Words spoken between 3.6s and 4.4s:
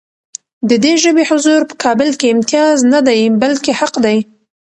حق دی.